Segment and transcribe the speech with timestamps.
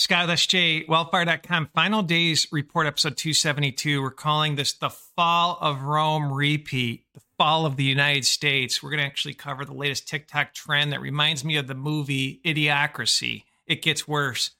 [0.00, 4.00] Scott SJ, wellfire.com, final days report episode 272.
[4.00, 8.82] We're calling this the fall of Rome repeat, the fall of the United States.
[8.82, 12.40] We're going to actually cover the latest TikTok trend that reminds me of the movie
[12.46, 13.42] Idiocracy.
[13.66, 14.52] It gets worse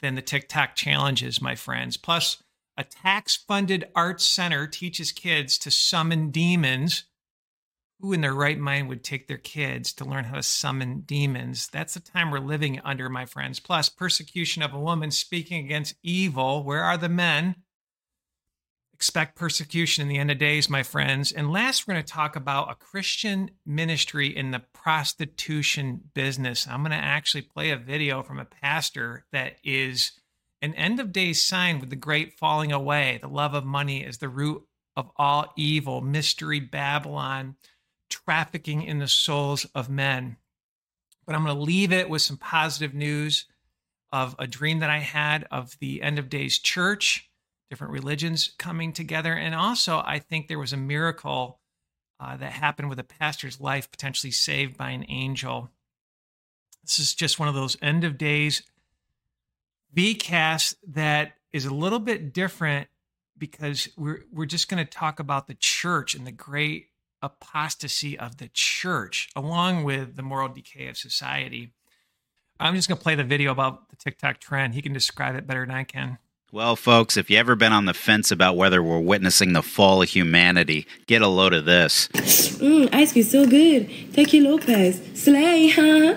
[0.00, 1.96] than the TikTok challenges, my friends.
[1.96, 2.40] Plus,
[2.78, 7.02] a tax funded arts center teaches kids to summon demons
[8.04, 11.68] who in their right mind would take their kids to learn how to summon demons?
[11.68, 13.60] That's the time we're living under, my friends.
[13.60, 16.62] Plus, persecution of a woman speaking against evil.
[16.62, 17.54] Where are the men?
[18.92, 21.32] Expect persecution in the end of days, my friends.
[21.32, 26.68] And last, we're going to talk about a Christian ministry in the prostitution business.
[26.68, 30.12] I'm going to actually play a video from a pastor that is
[30.60, 33.18] an end of days sign with the great falling away.
[33.22, 34.62] The love of money is the root
[34.94, 37.56] of all evil, mystery Babylon
[38.10, 40.36] trafficking in the souls of men.
[41.26, 43.46] But I'm going to leave it with some positive news
[44.12, 47.30] of a dream that I had of the end of days church,
[47.70, 49.32] different religions coming together.
[49.32, 51.60] And also, I think there was a miracle
[52.20, 55.70] uh, that happened with a pastor's life, potentially saved by an angel.
[56.82, 58.62] This is just one of those end of days
[59.94, 62.88] VCast that is a little bit different
[63.38, 66.88] because we're we're just going to talk about the church and the great
[67.24, 71.72] apostasy of the church, along with the moral decay of society.
[72.60, 74.74] I'm just going to play the video about the TikTok trend.
[74.74, 76.18] He can describe it better than I can.
[76.52, 80.02] Well, folks, if you ever been on the fence about whether we're witnessing the fall
[80.02, 82.08] of humanity, get a load of this.
[82.12, 83.90] Mmm, ice cream so good.
[84.12, 85.00] Thank you, Lopez.
[85.20, 86.14] Slay, huh?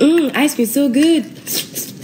[0.00, 1.24] Mmm, ice cream so good.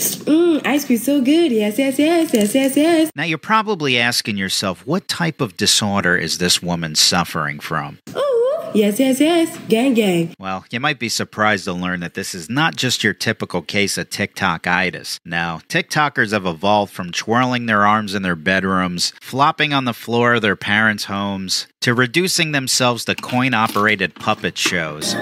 [0.03, 1.53] Mmm, ice cream so good.
[1.53, 3.11] Yes, yes, yes, yes, yes, yes.
[3.15, 7.99] Now, you're probably asking yourself, what type of disorder is this woman suffering from?
[8.17, 9.57] Ooh, yes, yes, yes.
[9.69, 10.35] Gang, gang.
[10.39, 13.97] Well, you might be surprised to learn that this is not just your typical case
[13.97, 15.21] of TikTokitis.
[15.25, 20.35] Now, TikTokers have evolved from twirling their arms in their bedrooms, flopping on the floor
[20.35, 25.15] of their parents' homes, to reducing themselves to coin operated puppet shows.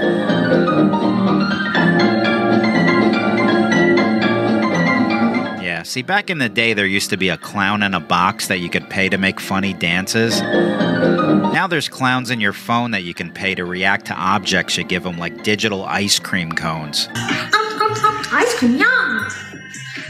[5.80, 8.48] Yeah, see, back in the day, there used to be a clown in a box
[8.48, 10.42] that you could pay to make funny dances.
[10.42, 14.84] Now there's clowns in your phone that you can pay to react to objects you
[14.84, 17.08] give them, like digital ice cream cones.
[17.14, 19.26] Ice cream, yum!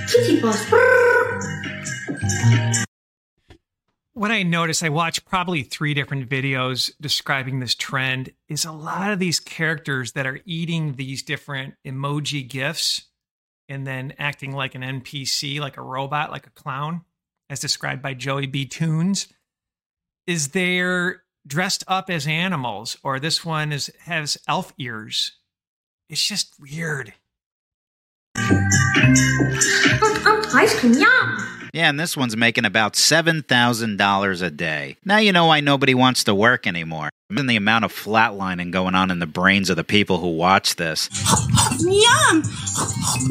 [0.08, 0.68] Kitty bus.
[4.14, 9.12] What I noticed, I watched probably three different videos describing this trend, is a lot
[9.12, 13.06] of these characters that are eating these different emoji gifs
[13.70, 17.02] and then acting like an NPC, like a robot, like a clown,
[17.48, 18.66] as described by Joey B.
[18.66, 19.28] Tunes,
[20.26, 25.32] is they're dressed up as animals, or this one is has elf ears.
[26.08, 27.14] It's just weird.
[30.52, 31.68] Ice cream, yum!
[31.72, 34.96] Yeah, and this one's making about $7,000 a day.
[35.04, 37.10] Now you know why nobody wants to work anymore.
[37.30, 40.76] And the amount of flatlining going on in the brains of the people who watch
[40.76, 41.08] this.
[41.80, 42.42] Yum!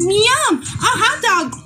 [0.00, 0.62] Yum!
[0.62, 1.60] A hot dog!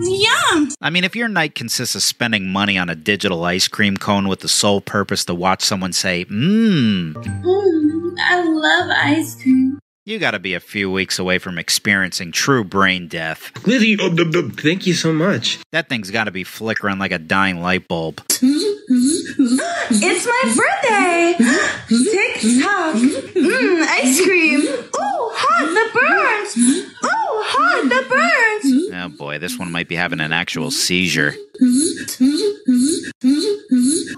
[0.00, 0.68] Yum!
[0.80, 4.28] I mean, if your night consists of spending money on a digital ice cream cone
[4.28, 9.77] with the sole purpose to watch someone say, mmm, Mmm, I love ice cream.
[10.08, 13.52] You gotta be a few weeks away from experiencing true brain death.
[13.66, 15.58] Lizzie, oh, b- b- thank you so much.
[15.70, 18.22] That thing's gotta be flickering like a dying light bulb.
[18.30, 21.34] It's my birthday!
[21.88, 22.96] Tick tock!
[22.96, 24.60] Mmm, ice cream!
[24.60, 26.56] Ooh, hot, the burns!
[26.56, 28.90] Ooh, hot, the burns!
[28.94, 31.34] Oh boy, this one might be having an actual seizure.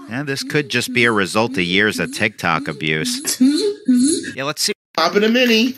[0.09, 3.39] Yeah, this could just be a result of years of TikTok abuse.
[4.35, 4.73] Yeah, let's see.
[5.01, 5.73] Pop in a mini.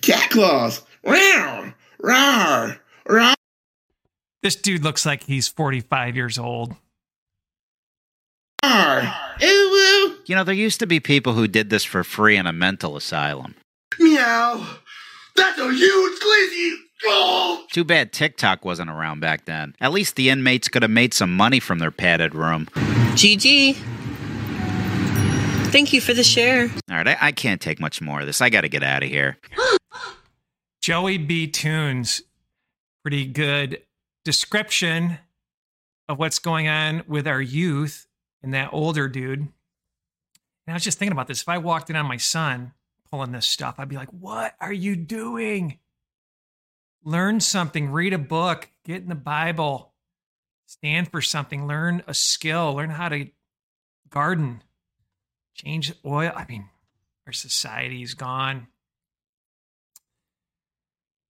[0.00, 0.80] Cat claws.
[1.04, 1.74] Round.
[2.02, 2.78] Rawr.
[3.06, 3.34] Rawr.
[4.42, 6.74] This dude looks like he's 45 years old.
[8.64, 9.10] Ooh
[9.42, 10.16] woo.
[10.24, 12.96] You know, there used to be people who did this for free in a mental
[12.96, 13.54] asylum.
[13.98, 14.66] Meow.
[15.36, 16.76] That's a huge glizzy.
[17.04, 17.66] Oh.
[17.70, 19.74] Too bad TikTok wasn't around back then.
[19.82, 22.68] At least the inmates could have made some money from their padded room.
[23.16, 23.99] GG.
[25.70, 26.68] Thank you for the share.
[26.90, 28.40] All right, I, I can't take much more of this.
[28.40, 29.38] I got to get out of here.
[30.82, 31.46] Joey B.
[31.46, 32.22] Tunes,
[33.02, 33.80] pretty good
[34.24, 35.18] description
[36.08, 38.08] of what's going on with our youth
[38.42, 39.38] and that older dude.
[39.38, 39.50] And
[40.66, 41.42] I was just thinking about this.
[41.42, 42.72] If I walked in on my son
[43.08, 45.78] pulling this stuff, I'd be like, what are you doing?
[47.04, 49.92] Learn something, read a book, get in the Bible,
[50.66, 53.28] stand for something, learn a skill, learn how to
[54.10, 54.64] garden,
[55.54, 56.32] change oil.
[56.34, 56.68] I mean,
[57.26, 58.68] our society's gone.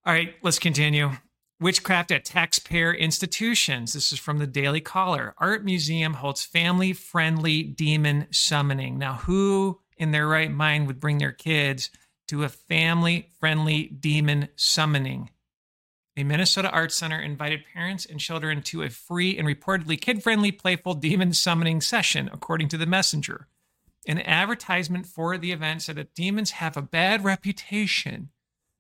[0.05, 1.12] All right, let's continue.
[1.61, 3.93] Witchcraft at taxpayer institutions.
[3.93, 5.34] This is from the Daily Caller.
[5.37, 8.99] Art Museum holds family friendly demon summoning.
[8.99, 11.90] Now, who in their right mind would bring their kids
[12.28, 15.28] to a family friendly demon summoning?
[16.17, 20.50] A Minnesota Art Center invited parents and children to a free and reportedly kid friendly,
[20.50, 23.49] playful demon summoning session, according to the messenger.
[24.06, 28.31] An advertisement for the event said that demons have a bad reputation.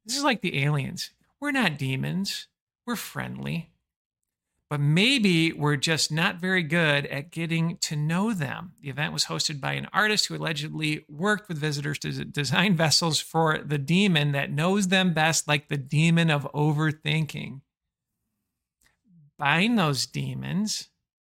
[0.04, 1.10] This is like the aliens.
[1.40, 2.48] We're not demons
[2.90, 3.70] we're friendly,
[4.68, 8.72] but maybe we're just not very good at getting to know them.
[8.82, 13.20] The event was hosted by an artist who allegedly worked with visitors to design vessels
[13.20, 17.60] for the demon that knows them best, like the demon of overthinking.
[19.38, 20.88] Bind those demons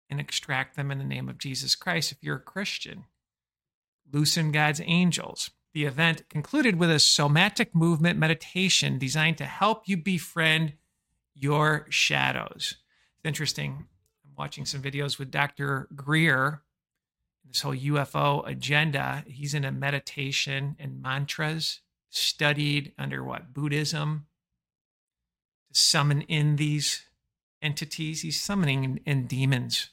[0.09, 3.05] and extract them in the name of Jesus Christ if you're a Christian.
[4.13, 5.49] Loosen God's angels.
[5.73, 10.73] The event concluded with a somatic movement meditation designed to help you befriend
[11.33, 12.77] your shadows.
[13.17, 13.87] It's interesting.
[14.25, 15.87] I'm watching some videos with Dr.
[15.95, 16.61] Greer,
[17.47, 19.23] this whole UFO agenda.
[19.27, 21.81] He's in a meditation and mantras
[22.11, 23.53] studied under what?
[23.53, 24.27] Buddhism
[25.73, 27.03] to summon in these
[27.61, 28.21] entities.
[28.21, 29.89] He's summoning in, in demons.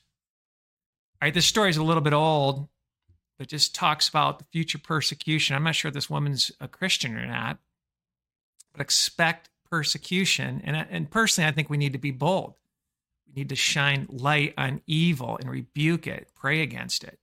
[1.20, 2.68] All right, this story is a little bit old,
[3.40, 5.56] but just talks about the future persecution.
[5.56, 7.56] I'm not sure this woman's a Christian or not,
[8.70, 10.60] but expect persecution.
[10.62, 12.56] And, and personally, I think we need to be bold.
[13.26, 17.18] We need to shine light on evil and rebuke it, pray against it.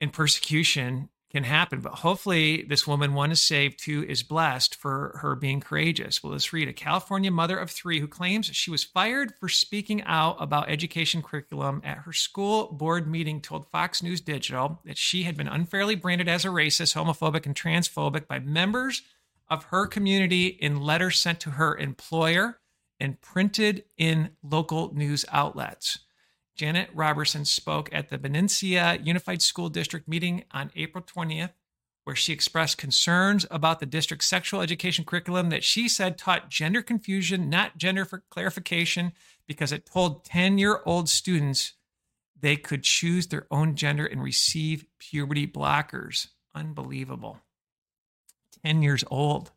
[0.00, 5.18] And persecution can happen, but hopefully, this woman, one is saved, two is blessed for
[5.20, 6.22] her being courageous.
[6.22, 10.00] Well, let's read a California mother of three who claims she was fired for speaking
[10.04, 15.24] out about education curriculum at her school board meeting told Fox News Digital that she
[15.24, 19.02] had been unfairly branded as a racist, homophobic, and transphobic by members
[19.50, 22.60] of her community in letters sent to her employer
[23.00, 25.98] and printed in local news outlets.
[26.54, 31.52] Janet Robertson spoke at the Benicia Unified School District meeting on April 20th,
[32.04, 36.82] where she expressed concerns about the district's sexual education curriculum that she said taught gender
[36.82, 39.12] confusion, not gender for clarification,
[39.48, 41.72] because it told 10 year old students
[42.40, 46.28] they could choose their own gender and receive puberty blockers.
[46.54, 47.38] Unbelievable.
[48.64, 49.50] 10 years old.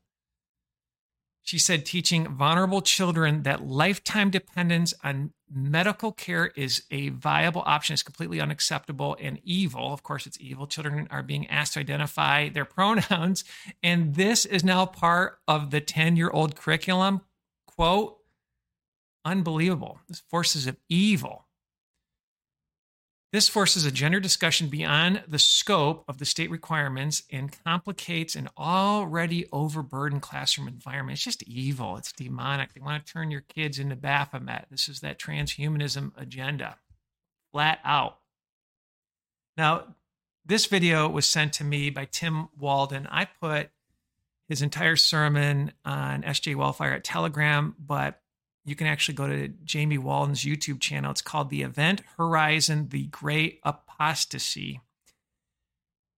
[1.48, 7.94] She said teaching vulnerable children that lifetime dependence on medical care is a viable option
[7.94, 9.94] is completely unacceptable and evil.
[9.94, 10.68] Of course, it's evil.
[10.68, 13.46] Children are being asked to identify their pronouns.
[13.82, 17.22] And this is now part of the 10 year old curriculum.
[17.66, 18.18] Quote,
[19.24, 20.02] unbelievable.
[20.10, 21.47] This forces of evil.
[23.38, 28.50] This forces a gender discussion beyond the scope of the state requirements and complicates an
[28.58, 31.18] already overburdened classroom environment.
[31.18, 31.98] It's just evil.
[31.98, 32.74] It's demonic.
[32.74, 34.66] They want to turn your kids into Baphomet.
[34.72, 36.78] This is that transhumanism agenda,
[37.52, 38.18] flat out.
[39.56, 39.84] Now,
[40.44, 43.08] this video was sent to me by Tim Walden.
[43.12, 43.70] I put
[44.50, 48.20] his entire sermon on SJ Wellfire at Telegram, but
[48.68, 51.10] you can actually go to Jamie Walden's YouTube channel.
[51.10, 54.82] It's called The Event Horizon The Great Apostasy.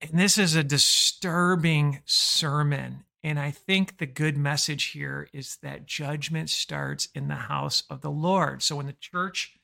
[0.01, 3.04] And this is a disturbing sermon.
[3.24, 8.01] And I think the good message here is that judgment starts in the house of
[8.01, 8.64] the Lord.
[8.64, 9.59] So when the church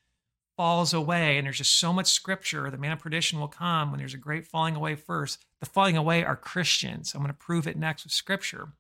[0.56, 3.98] falls away, and there's just so much scripture, the man of perdition will come when
[3.98, 5.44] there's a great falling away first.
[5.60, 7.16] The falling away are Christians.
[7.16, 8.74] I'm going to prove it next with scripture.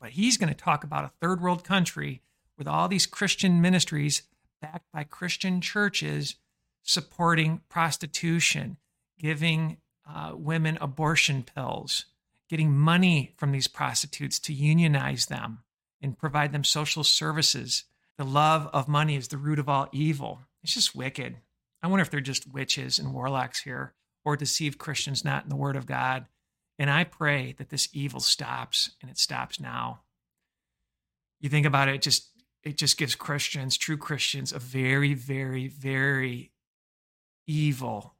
[0.00, 2.22] But he's going to talk about a third world country
[2.62, 4.22] with all these Christian ministries
[4.60, 6.36] backed by Christian churches
[6.84, 8.76] supporting prostitution,
[9.18, 9.78] giving
[10.08, 12.04] uh, women abortion pills,
[12.48, 15.64] getting money from these prostitutes to unionize them
[16.00, 17.82] and provide them social services.
[18.16, 20.42] The love of money is the root of all evil.
[20.62, 21.38] It's just wicked.
[21.82, 23.92] I wonder if they're just witches and warlocks here
[24.24, 26.26] or deceive Christians not in the word of God.
[26.78, 30.02] And I pray that this evil stops and it stops now.
[31.40, 32.28] You think about it, just
[32.62, 36.52] it just gives Christians, true Christians, a very, very, very
[37.46, 38.14] evil,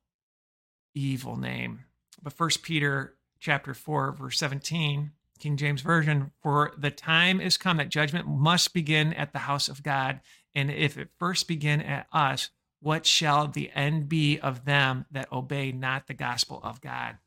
[0.95, 1.85] evil name.
[2.23, 7.77] But First Peter chapter 4, verse 17, King James Version, for the time is come
[7.79, 10.21] that judgment must begin at the house of God.
[10.55, 15.33] And if it first begin at us, what shall the end be of them that
[15.33, 17.19] obey not the gospel of God?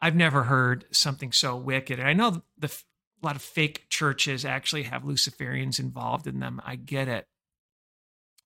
[0.00, 1.98] I've never heard something so wicked.
[1.98, 2.82] And I know the
[3.22, 6.60] a lot of fake churches actually have Luciferians involved in them.
[6.64, 7.26] I get it.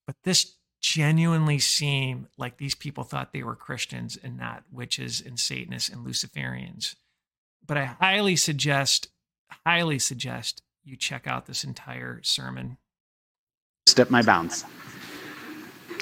[0.07, 5.39] But this genuinely seemed like these people thought they were Christians and not witches and
[5.39, 6.97] Satanists and Luciferians.
[7.65, 9.09] But I highly suggest,
[9.65, 12.79] highly suggest you check out this entire sermon.
[13.87, 14.65] Step my bounds.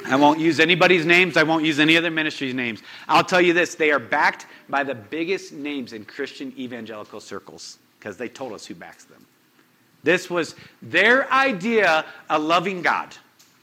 [0.05, 1.37] I won't use anybody's names.
[1.37, 2.81] I won't use any other ministry's names.
[3.07, 7.77] I'll tell you this they are backed by the biggest names in Christian evangelical circles
[8.01, 9.23] because they told us who backs them.
[10.01, 13.15] This was their idea of loving God.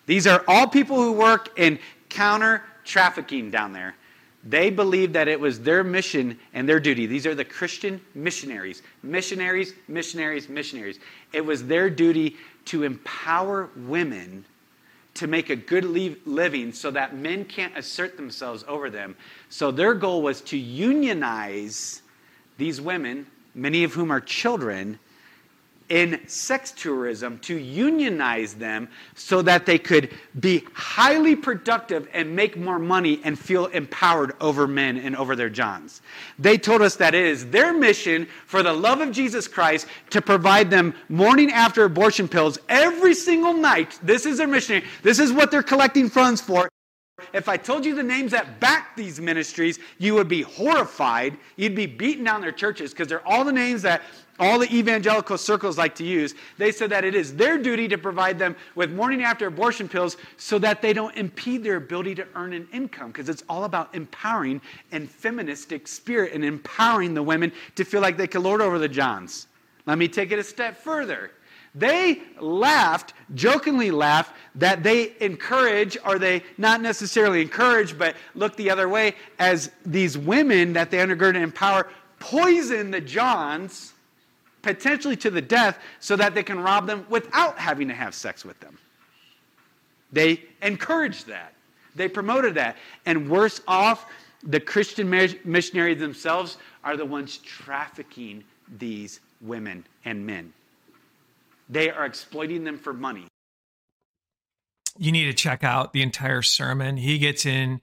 [0.07, 3.97] These are all people who work in counter trafficking down there.
[4.45, 7.07] They believed that it was their mission and their duty.
[7.07, 8.83] These are the Christian missionaries.
[9.03, 11.01] Missionaries, missionaries, missionaries.
[11.33, 14.45] It was their duty to empower women
[15.15, 19.17] to make a good living so that men can't assert themselves over them.
[19.49, 22.03] So their goal was to unionize
[22.57, 23.27] these women,
[23.59, 24.99] many of whom are children,
[25.89, 32.57] in sex tourism to unionize them so that they could be highly productive and make
[32.57, 36.03] more money and feel empowered over men and over their Johns.
[36.39, 40.21] They told us that it is their mission for the love of Jesus Christ to
[40.21, 43.99] provide them morning after abortion pills every single night.
[44.03, 44.83] This is their mission.
[45.03, 46.69] This is what they're collecting funds for.
[47.33, 51.37] If I told you the names that back these ministries, you would be horrified.
[51.57, 54.03] You'd be beating down their churches because they're all the names that
[54.41, 56.35] all the evangelical circles like to use.
[56.59, 60.17] They said that it is their duty to provide them with morning after abortion pills
[60.37, 63.95] so that they don't impede their ability to earn an income because it's all about
[63.95, 64.61] empowering
[64.93, 68.89] and feministic spirit and empowering the women to feel like they can lord over the
[68.89, 69.49] Johns.
[69.87, 71.33] Let me take it a step further.
[71.75, 78.71] They laughed, jokingly laughed, that they encourage, or they not necessarily encourage, but look the
[78.71, 83.93] other way, as these women that they undergird and empower poison the Johns,
[84.63, 88.45] potentially to the death, so that they can rob them without having to have sex
[88.45, 88.77] with them.
[90.13, 91.53] They encouraged that.
[91.95, 92.77] They promoted that.
[93.07, 94.07] And worse off,
[94.43, 95.09] the Christian
[95.45, 98.45] missionaries themselves are the ones trafficking
[98.79, 100.53] these women and men.
[101.69, 103.27] They are exploiting them for money.
[104.97, 106.97] You need to check out the entire sermon.
[106.97, 107.81] He gets in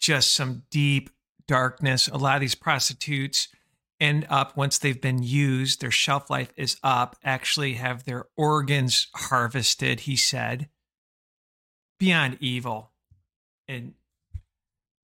[0.00, 1.10] just some deep
[1.46, 2.08] darkness.
[2.08, 3.48] A lot of these prostitutes
[4.00, 9.08] end up, once they've been used, their shelf life is up, actually have their organs
[9.14, 10.68] harvested, he said.
[11.98, 12.92] Beyond evil.
[13.66, 13.94] And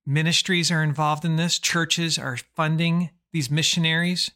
[0.05, 4.31] ministries are involved in this, churches are funding these missionaries.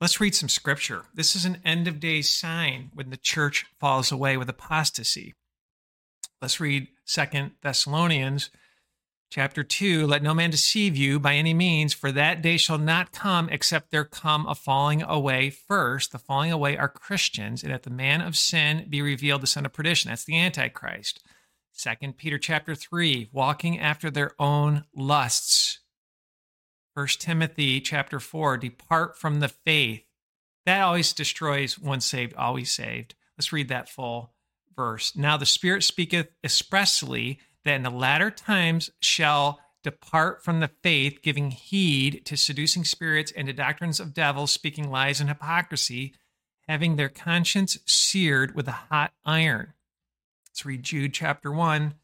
[0.00, 1.04] Let's read some scripture.
[1.12, 5.34] This is an end of days sign when the church falls away with apostasy.
[6.40, 8.48] Let's read Second Thessalonians
[9.28, 13.12] chapter 2 Let no man deceive you by any means, for that day shall not
[13.12, 16.12] come except there come a falling away first.
[16.12, 19.66] The falling away are Christians, and if the man of sin be revealed, the son
[19.66, 20.08] of perdition.
[20.08, 21.22] That's the Antichrist.
[21.72, 25.79] Second Peter chapter 3 Walking after their own lusts.
[26.94, 30.02] First Timothy chapter 4, depart from the faith.
[30.66, 33.14] That always destroys once saved, always saved.
[33.38, 34.34] Let's read that full
[34.74, 35.14] verse.
[35.16, 41.20] Now the Spirit speaketh expressly that in the latter times shall depart from the faith,
[41.22, 46.14] giving heed to seducing spirits and to doctrines of devils, speaking lies and hypocrisy,
[46.68, 49.74] having their conscience seared with a hot iron.
[50.48, 51.94] Let's read Jude chapter 1,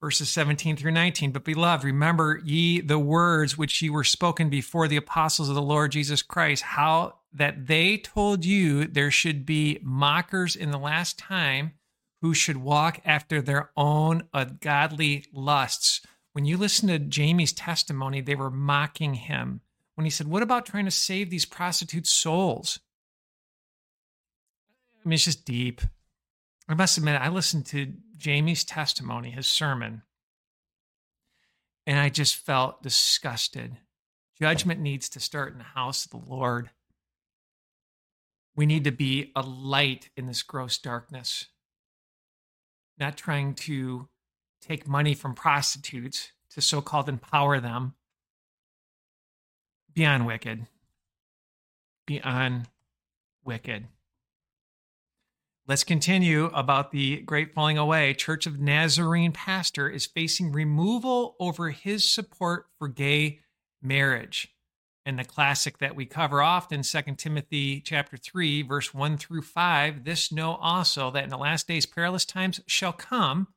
[0.00, 1.32] verses 17 through 19.
[1.32, 5.62] But beloved, remember ye the words which ye were spoken before the apostles of the
[5.62, 11.18] Lord Jesus Christ, how that they told you there should be mockers in the last
[11.18, 11.72] time
[12.22, 16.00] who should walk after their own ungodly lusts.
[16.32, 19.60] When you listen to Jamie's testimony, they were mocking him
[19.94, 22.80] when he said, What about trying to save these prostitutes' souls?
[25.04, 25.80] I mean, it's just deep.
[26.70, 30.02] I must admit, I listened to Jamie's testimony, his sermon,
[31.84, 33.78] and I just felt disgusted.
[34.40, 36.70] Judgment needs to start in the house of the Lord.
[38.54, 41.46] We need to be a light in this gross darkness,
[42.96, 44.08] not trying to
[44.62, 47.94] take money from prostitutes to so called empower them.
[49.92, 50.68] Beyond wicked.
[52.06, 52.68] Beyond
[53.44, 53.88] wicked.
[55.68, 58.14] Let's continue about the great falling away.
[58.14, 63.40] Church of Nazarene pastor is facing removal over his support for gay
[63.80, 64.48] marriage.
[65.06, 70.04] And the classic that we cover often, 2 Timothy chapter 3, verse 1 through 5,
[70.04, 73.48] this know also that in the last days perilous times shall come,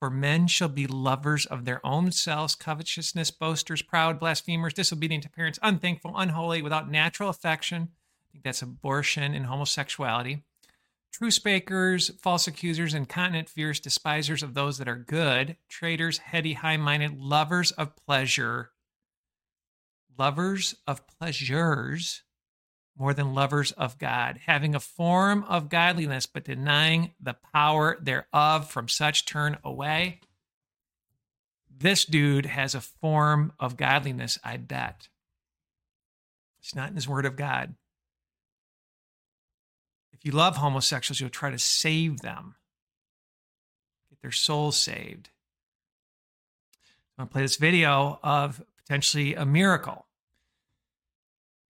[0.00, 5.30] for men shall be lovers of their own selves, covetousness, boasters, proud, blasphemers, disobedient to
[5.30, 7.88] parents, unthankful, unholy, without natural affection.
[7.92, 10.42] I think that's abortion and homosexuality
[11.12, 16.76] truce breakers, false accusers, incontinent, fierce, despisers of those that are good, traitors, heady, high
[16.76, 18.70] minded, lovers of pleasure,
[20.18, 22.22] lovers of pleasures
[22.98, 28.70] more than lovers of God, having a form of godliness, but denying the power thereof,
[28.70, 30.20] from such turn away.
[31.70, 35.08] This dude has a form of godliness, I bet.
[36.60, 37.74] It's not in his word of God.
[40.26, 42.56] You love homosexuals, you'll try to save them,
[44.10, 45.30] get their souls saved.
[47.16, 50.04] I'm going to play this video of potentially a miracle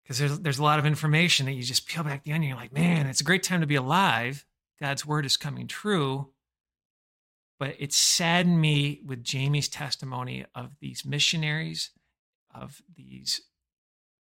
[0.03, 2.49] because there's, there's a lot of information that you just peel back the onion.
[2.49, 4.47] You're like, man, it's a great time to be alive.
[4.81, 6.31] God's word is coming true.
[7.59, 11.91] But it saddened me with Jamie's testimony of these missionaries,
[12.55, 13.43] of these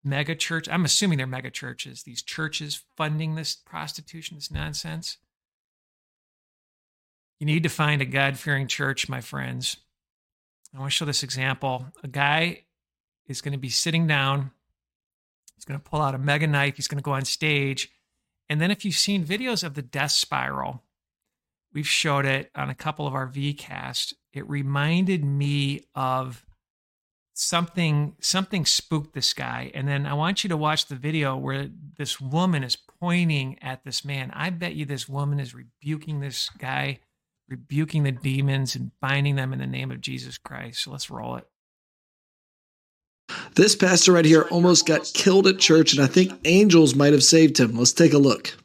[0.04, 0.68] mega church.
[0.70, 5.18] I'm assuming they're mega churches, these churches funding this prostitution, this nonsense.
[7.40, 9.78] You need to find a God fearing church, my friends.
[10.76, 11.86] I want to show this example.
[12.04, 12.66] A guy
[13.28, 14.52] is going to be sitting down.
[15.56, 16.76] He's going to pull out a mega knife.
[16.76, 17.90] He's going to go on stage.
[18.50, 20.84] And then, if you've seen videos of the death spiral,
[21.74, 24.14] we've showed it on a couple of our VCast.
[24.34, 26.46] It reminded me of
[27.40, 29.72] something something spooked this guy.
[29.74, 33.84] And then i want you to watch the video where this woman is pointing at
[33.86, 34.32] this man.
[34.34, 37.00] I bet you this woman is rebuking this guy
[37.48, 40.84] rebuking the demons and binding them in the name of jesus christ.
[40.84, 41.48] So let's roll it.
[43.56, 47.24] This pastor right here almost got killed at church and i think angels might have
[47.24, 47.78] saved him.
[47.78, 48.58] Let's take a look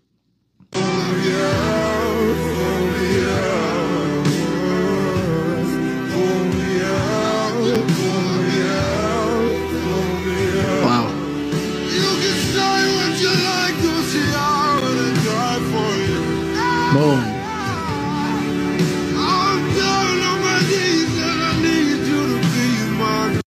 [16.95, 17.19] Boom.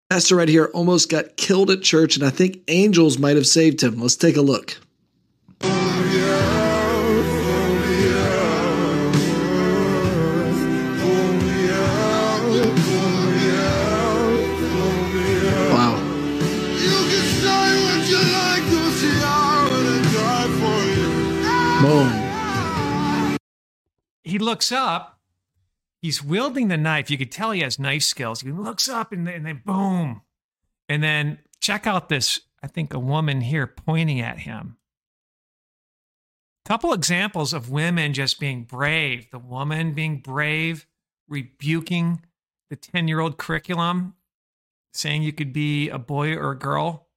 [0.10, 3.84] Pastor right here almost got killed at church, and I think angels might have saved
[3.84, 4.00] him.
[4.00, 4.80] Let's take a look.
[24.34, 25.14] He looks up
[26.04, 27.10] he's wielding the knife.
[27.10, 28.42] You could tell he has knife skills.
[28.42, 30.22] He looks up and then, and then boom.
[30.90, 34.78] And then check out this i think a woman here pointing at him.
[36.66, 39.32] Couple examples of women just being brave.
[39.32, 40.86] The woman being brave
[41.28, 42.22] rebuking
[42.70, 44.16] the 10 year old curriculum
[44.94, 47.08] saying you could be a boy or a girl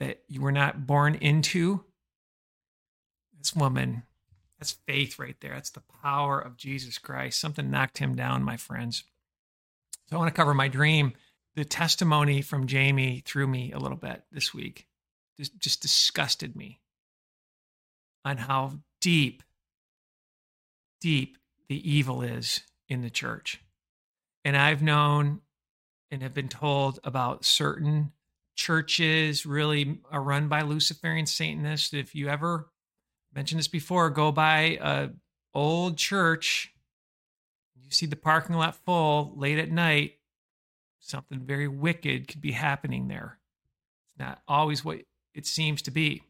[0.00, 1.84] that you were not born into.
[3.38, 4.04] This woman
[4.62, 5.54] that's faith right there.
[5.54, 7.40] That's the power of jesus christ.
[7.40, 9.02] Something knocked him down my friends.
[10.08, 11.14] So i want to cover my dream
[11.56, 14.86] the testimony from jamie threw me a little bit this week.
[15.36, 16.78] Just, just disgusted me.
[18.24, 19.42] On how deep
[21.00, 23.60] deep the evil is in the church.
[24.44, 25.40] And i've known
[26.12, 28.12] and have been told about certain
[28.54, 31.92] churches really are run by luciferian satanists.
[31.92, 32.68] If you ever
[33.34, 35.10] mentioned this before go by a
[35.54, 36.72] old church.
[37.82, 40.14] You see the parking lot full late at night.
[41.00, 43.38] Something very wicked could be happening there.
[44.10, 45.00] It's not always what
[45.34, 46.22] it seems to be.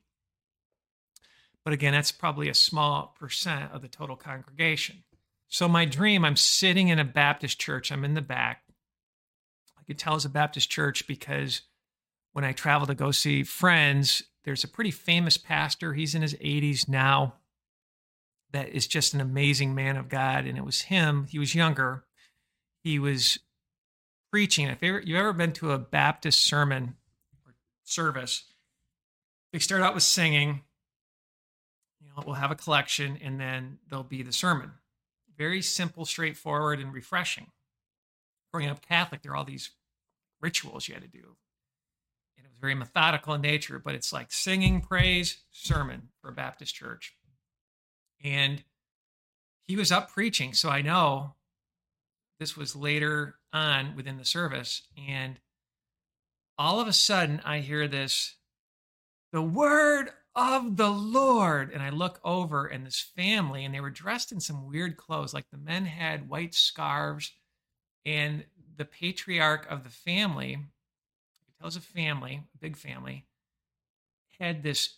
[1.64, 5.04] But again that's probably a small percent of the total congregation.
[5.48, 7.92] So my dream i'm sitting in a baptist church.
[7.92, 8.62] I'm in the back.
[9.78, 11.62] I could tell it's a baptist church because
[12.32, 15.94] when i travel to go see friends there's a pretty famous pastor.
[15.94, 17.34] He's in his 80s now.
[18.50, 20.46] That is just an amazing man of God.
[20.46, 21.26] And it was him.
[21.30, 22.04] He was younger.
[22.82, 23.38] He was
[24.30, 24.68] preaching.
[24.68, 26.96] If you've ever been to a Baptist sermon
[27.46, 28.44] or service,
[29.52, 30.62] they start out with singing.
[32.00, 34.72] You know, we'll have a collection, and then there'll be the sermon.
[35.38, 37.46] Very simple, straightforward, and refreshing.
[38.52, 39.70] Growing up Catholic, there are all these
[40.40, 41.36] rituals you had to do
[42.62, 47.14] very methodical in nature, but it's like singing praise sermon for a Baptist church.
[48.24, 48.62] And
[49.64, 50.54] he was up preaching.
[50.54, 51.34] So I know
[52.38, 54.82] this was later on within the service.
[54.96, 55.40] And
[56.56, 58.36] all of a sudden, I hear this
[59.32, 61.72] the word of the Lord.
[61.72, 65.34] And I look over, and this family, and they were dressed in some weird clothes.
[65.34, 67.32] Like the men had white scarves,
[68.06, 68.44] and
[68.76, 70.58] the patriarch of the family
[71.64, 73.26] was a family, a big family,
[74.38, 74.96] had this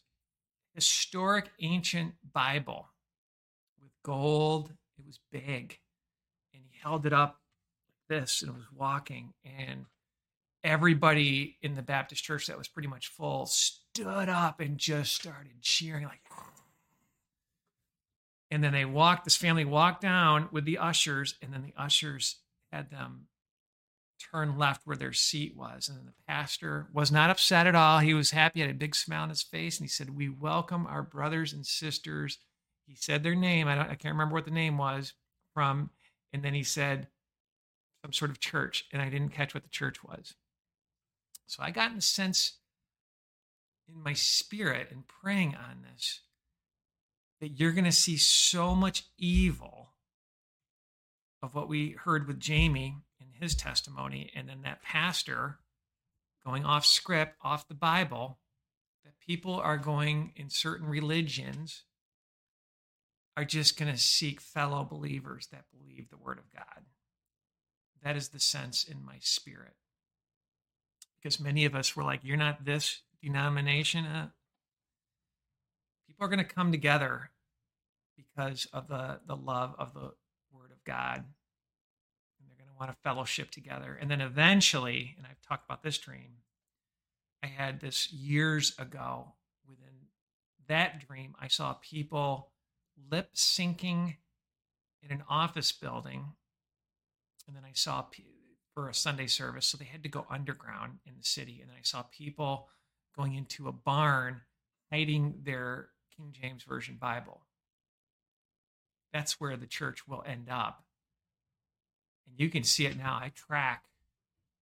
[0.74, 2.88] historic ancient Bible
[3.80, 4.72] with gold.
[4.98, 5.78] It was big.
[6.52, 7.40] And he held it up
[7.86, 9.34] like this and it was walking.
[9.44, 9.86] And
[10.62, 15.60] everybody in the Baptist church that was pretty much full stood up and just started
[15.60, 16.20] cheering like
[18.50, 22.36] and then they walked this family walked down with the ushers and then the ushers
[22.70, 23.26] had them
[24.18, 25.88] turn left where their seat was.
[25.88, 27.98] And the pastor was not upset at all.
[27.98, 28.60] He was happy.
[28.60, 29.78] Had a big smile on his face.
[29.78, 32.38] And he said we welcome our brothers and sisters.
[32.86, 33.68] He said their name.
[33.68, 35.14] I, don't, I can't remember what the name was
[35.52, 35.90] from.
[36.32, 37.08] And then he said
[38.02, 38.84] some sort of church.
[38.92, 40.34] And i didn't catch what the church was.
[41.46, 42.58] So i got in a sense
[43.88, 46.20] in my spirit and praying on this
[47.40, 49.90] that you're going to see so much evil
[51.42, 52.96] of what we heard with Jamie
[53.44, 55.58] his testimony, and then that pastor
[56.44, 58.38] going off script, off the Bible,
[59.04, 61.84] that people are going in certain religions
[63.36, 66.84] are just going to seek fellow believers that believe the word of God.
[68.02, 69.74] That is the sense in my spirit.
[71.16, 74.04] Because many of us were like, You're not this denomination.
[74.04, 74.28] Uh,
[76.06, 77.30] people are going to come together
[78.16, 80.12] because of the, the love of the
[80.52, 81.16] word of God.
[81.16, 83.98] And they're going to want to fellowship together.
[84.00, 86.38] And then eventually, and I've talked about this dream,
[87.42, 89.34] I had this years ago.
[89.68, 90.08] Within
[90.68, 92.50] that dream, I saw people
[93.10, 94.16] lip syncing
[95.02, 96.32] in an office building.
[97.46, 98.04] And then I saw
[98.74, 101.60] for a Sunday service, so they had to go underground in the city.
[101.60, 102.68] And then I saw people
[103.16, 104.40] going into a barn
[104.90, 107.42] hiding their King James Version Bible.
[109.12, 110.82] That's where the church will end up.
[112.26, 113.14] And you can see it now.
[113.14, 113.84] I track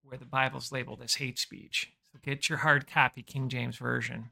[0.03, 1.91] where the Bible's labeled as hate speech.
[2.11, 4.31] So get your hard copy King James Version.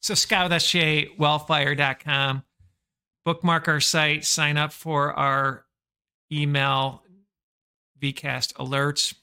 [0.00, 2.42] So scout wellfire.com.
[3.24, 5.64] Bookmark our site, sign up for our
[6.30, 7.02] email
[8.00, 9.14] VCast alerts.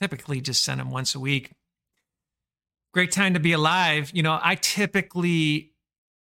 [0.00, 1.52] Typically just send them once a week.
[2.92, 4.10] Great time to be alive.
[4.12, 5.72] You know, I typically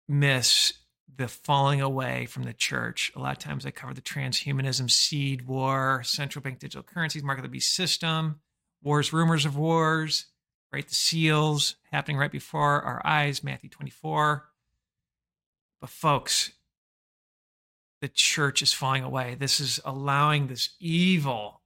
[0.08, 0.74] miss
[1.16, 3.12] the falling away from the church.
[3.14, 7.50] A lot of times I cover the transhumanism seed war, central bank digital currencies, market
[7.50, 8.40] beast system,
[8.82, 10.26] wars, rumors of wars,
[10.72, 10.86] right?
[10.86, 14.48] The seals happening right before our eyes, Matthew 24.
[15.80, 16.52] But folks,
[18.00, 19.36] the church is falling away.
[19.38, 21.62] This is allowing this evil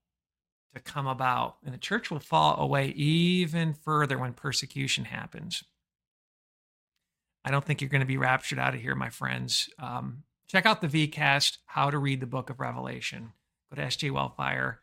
[0.75, 5.63] to come about, and the church will fall away even further when persecution happens.
[7.47, 9.71] I don't think you're going to be raptured out of here, my friends.
[9.79, 13.33] Um, check out the VCast, How to Read the Book of Revelation.
[13.71, 14.81] Go to SJ Wellfire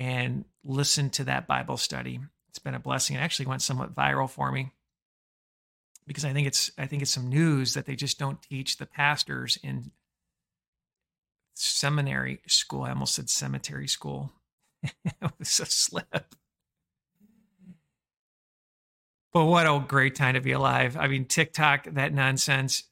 [0.00, 2.18] and listen to that Bible study.
[2.48, 3.14] It's been a blessing.
[3.14, 4.72] It actually went somewhat viral for me
[6.04, 8.86] because I think it's I think it's some news that they just don't teach the
[8.86, 9.92] pastors in
[11.54, 12.82] seminary school.
[12.82, 14.32] I almost said cemetery school.
[14.82, 16.34] it was a slip.
[19.34, 20.96] But what a great time to be alive.
[20.96, 22.84] I mean, TikTok, that nonsense.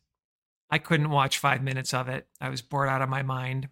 [0.69, 2.27] I couldn't watch five minutes of it.
[2.41, 3.69] I was bored out of my mind.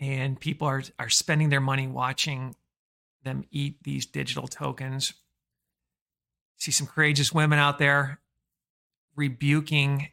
[0.00, 2.56] And people are, are spending their money watching
[3.22, 5.14] them eat these digital tokens.
[6.56, 8.18] See some courageous women out there
[9.14, 10.08] rebuking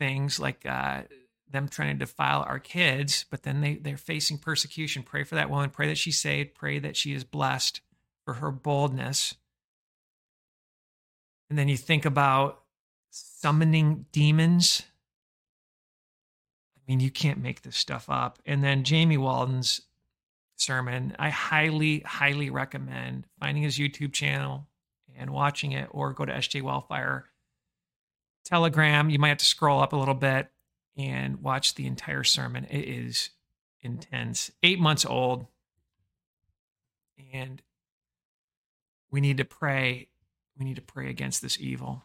[0.00, 1.02] things like uh,
[1.48, 5.04] them trying to defile our kids, but then they, they're facing persecution.
[5.04, 5.70] Pray for that woman.
[5.70, 6.54] Pray that she's saved.
[6.54, 7.82] Pray that she is blessed
[8.24, 9.34] for her boldness
[11.48, 12.62] and then you think about
[13.10, 14.82] summoning demons.
[16.76, 18.38] I mean, you can't make this stuff up.
[18.46, 19.82] And then Jamie Walden's
[20.56, 24.66] sermon, I highly, highly recommend finding his YouTube channel
[25.16, 27.26] and watching it, or go to SJ Wellfire
[28.44, 29.10] Telegram.
[29.10, 30.48] You might have to scroll up a little bit
[30.96, 32.66] and watch the entire sermon.
[32.70, 33.30] It is
[33.80, 34.50] intense.
[34.62, 35.46] Eight months old.
[37.32, 37.60] And
[39.10, 40.08] we need to pray
[40.58, 42.04] we need to pray against this evil.